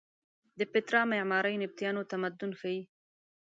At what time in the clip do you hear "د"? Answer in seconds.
0.59-0.61, 1.57-1.59